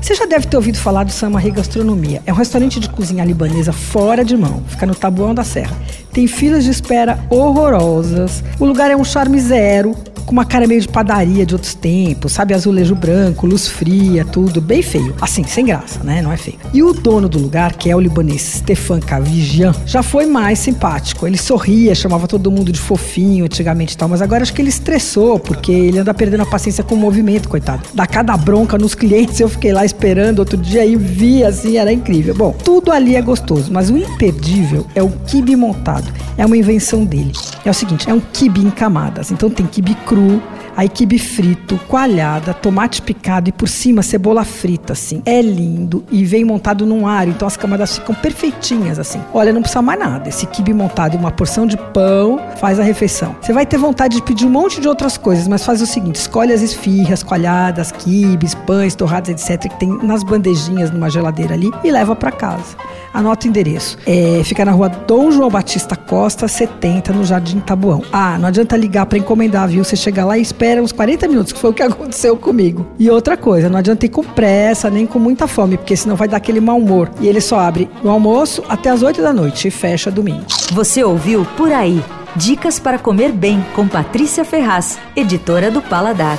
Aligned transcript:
Você 0.00 0.14
já 0.14 0.24
deve 0.24 0.46
ter 0.46 0.56
ouvido 0.56 0.78
falar 0.78 1.04
do 1.04 1.12
Samarri 1.12 1.50
Gastronomia. 1.50 2.22
É 2.24 2.32
um 2.32 2.36
restaurante 2.36 2.80
de 2.80 2.88
cozinha 2.88 3.24
libanesa 3.24 3.70
fora 3.72 4.24
de 4.24 4.36
mão. 4.36 4.62
Fica 4.66 4.86
no 4.86 4.94
Tabuão 4.94 5.34
da 5.34 5.44
Serra. 5.44 5.76
Tem 6.12 6.26
filas 6.26 6.64
de 6.64 6.70
espera 6.70 7.18
horrorosas. 7.28 8.42
O 8.58 8.64
lugar 8.64 8.90
é 8.90 8.96
um 8.96 9.04
charme 9.04 9.38
zero 9.38 9.94
com 10.30 10.32
uma 10.32 10.44
cara 10.44 10.64
meio 10.64 10.80
de 10.80 10.86
padaria 10.86 11.44
de 11.44 11.56
outros 11.56 11.74
tempos, 11.74 12.30
sabe? 12.30 12.54
Azulejo 12.54 12.94
branco, 12.94 13.48
luz 13.48 13.66
fria, 13.66 14.24
tudo 14.24 14.60
bem 14.60 14.80
feio. 14.80 15.12
Assim, 15.20 15.42
sem 15.42 15.66
graça, 15.66 16.04
né? 16.04 16.22
Não 16.22 16.30
é 16.30 16.36
feio. 16.36 16.56
E 16.72 16.84
o 16.84 16.92
dono 16.92 17.28
do 17.28 17.36
lugar, 17.36 17.74
que 17.74 17.90
é 17.90 17.96
o 17.96 17.98
libanês 17.98 18.40
Stefan 18.40 19.00
Kavijian, 19.00 19.74
já 19.84 20.04
foi 20.04 20.26
mais 20.26 20.60
simpático. 20.60 21.26
Ele 21.26 21.36
sorria, 21.36 21.96
chamava 21.96 22.28
todo 22.28 22.48
mundo 22.48 22.70
de 22.70 22.78
fofinho 22.78 23.44
antigamente 23.44 23.94
e 23.94 23.96
tal, 23.96 24.08
mas 24.08 24.22
agora 24.22 24.44
acho 24.44 24.54
que 24.54 24.62
ele 24.62 24.68
estressou, 24.68 25.36
porque 25.40 25.72
ele 25.72 25.98
anda 25.98 26.14
perdendo 26.14 26.44
a 26.44 26.46
paciência 26.46 26.84
com 26.84 26.94
o 26.94 26.98
movimento, 26.98 27.48
coitado. 27.48 27.82
Dá 27.92 28.06
cada 28.06 28.36
bronca 28.36 28.78
nos 28.78 28.94
clientes, 28.94 29.40
eu 29.40 29.48
fiquei 29.48 29.72
lá 29.72 29.84
esperando 29.84 30.38
outro 30.38 30.56
dia 30.56 30.86
e 30.86 30.94
vi 30.94 31.42
assim, 31.42 31.76
era 31.76 31.92
incrível. 31.92 32.36
Bom, 32.36 32.52
tudo 32.52 32.92
ali 32.92 33.16
é 33.16 33.22
gostoso, 33.22 33.72
mas 33.72 33.90
o 33.90 33.98
imperdível 33.98 34.86
é 34.94 35.02
o 35.02 35.10
kibe 35.26 35.56
montado. 35.56 36.06
É 36.38 36.46
uma 36.46 36.56
invenção 36.56 37.04
dele. 37.04 37.32
É 37.64 37.70
o 37.70 37.74
seguinte, 37.74 38.08
é 38.08 38.14
um 38.14 38.20
kibe 38.20 38.60
em 38.60 38.70
camadas. 38.70 39.30
Então 39.30 39.50
tem 39.50 39.66
kibe 39.66 39.94
cru, 40.06 40.42
aí 40.80 40.88
quibe 40.88 41.18
frito, 41.18 41.78
coalhada, 41.86 42.54
tomate 42.54 43.02
picado 43.02 43.50
e 43.50 43.52
por 43.52 43.68
cima 43.68 44.02
cebola 44.02 44.44
frita, 44.44 44.94
assim. 44.94 45.20
É 45.26 45.42
lindo 45.42 46.02
e 46.10 46.24
vem 46.24 46.42
montado 46.42 46.86
num 46.86 47.06
alho, 47.06 47.32
então 47.32 47.46
as 47.46 47.54
camadas 47.54 47.98
ficam 47.98 48.14
perfeitinhas, 48.14 48.98
assim. 48.98 49.20
Olha, 49.34 49.52
não 49.52 49.60
precisa 49.60 49.82
mais 49.82 50.00
nada. 50.00 50.30
Esse 50.30 50.46
quibe 50.46 50.72
montado 50.72 51.12
e 51.12 51.18
uma 51.18 51.30
porção 51.30 51.66
de 51.66 51.76
pão 51.76 52.40
faz 52.56 52.80
a 52.80 52.82
refeição. 52.82 53.36
Você 53.42 53.52
vai 53.52 53.66
ter 53.66 53.76
vontade 53.76 54.16
de 54.16 54.22
pedir 54.22 54.46
um 54.46 54.50
monte 54.50 54.80
de 54.80 54.88
outras 54.88 55.18
coisas, 55.18 55.46
mas 55.46 55.66
faz 55.66 55.82
o 55.82 55.86
seguinte: 55.86 56.14
escolhe 56.14 56.50
as 56.50 56.62
esfirras, 56.62 57.22
coalhadas, 57.22 57.92
quibes, 57.92 58.54
pães, 58.54 58.94
torradas, 58.94 59.28
etc., 59.28 59.70
que 59.70 59.78
tem 59.78 59.90
nas 60.02 60.22
bandejinhas 60.22 60.90
numa 60.90 61.10
geladeira 61.10 61.52
ali 61.52 61.70
e 61.84 61.90
leva 61.90 62.16
para 62.16 62.32
casa. 62.32 62.74
Anota 63.12 63.46
o 63.46 63.50
endereço. 63.50 63.98
É, 64.06 64.40
fica 64.44 64.64
na 64.64 64.72
rua 64.72 64.88
Dom 64.88 65.30
João 65.30 65.50
Batista 65.50 65.94
Costa, 65.94 66.48
70, 66.48 67.12
no 67.12 67.24
Jardim 67.24 67.60
Tabuão. 67.60 68.02
Ah, 68.10 68.38
não 68.38 68.48
adianta 68.48 68.76
ligar 68.76 69.04
para 69.04 69.18
encomendar, 69.18 69.68
viu? 69.68 69.84
Você 69.84 69.96
chega 69.96 70.24
lá 70.24 70.38
e 70.38 70.42
espera 70.70 70.82
uns 70.82 70.92
40 70.92 71.28
minutos, 71.28 71.52
que 71.52 71.58
foi 71.58 71.70
o 71.70 71.74
que 71.74 71.82
aconteceu 71.82 72.36
comigo. 72.36 72.86
E 72.98 73.10
outra 73.10 73.36
coisa, 73.36 73.68
não 73.68 73.78
adianta 73.78 74.06
ir 74.06 74.08
com 74.08 74.22
pressa, 74.22 74.90
nem 74.90 75.06
com 75.06 75.18
muita 75.18 75.46
fome, 75.46 75.76
porque 75.76 75.96
senão 75.96 76.16
vai 76.16 76.28
dar 76.28 76.36
aquele 76.36 76.60
mau 76.60 76.78
humor. 76.78 77.10
E 77.20 77.26
ele 77.26 77.40
só 77.40 77.58
abre 77.58 77.88
no 78.02 78.10
almoço 78.10 78.62
até 78.68 78.90
as 78.90 79.02
8 79.02 79.20
da 79.20 79.32
noite 79.32 79.68
e 79.68 79.70
fecha 79.70 80.10
domingo. 80.10 80.44
Você 80.72 81.02
ouviu 81.02 81.44
Por 81.56 81.72
Aí. 81.72 82.02
Dicas 82.36 82.78
para 82.78 82.98
comer 82.98 83.32
bem 83.32 83.64
com 83.74 83.88
Patrícia 83.88 84.44
Ferraz, 84.44 84.98
editora 85.16 85.68
do 85.68 85.82
Paladar. 85.82 86.38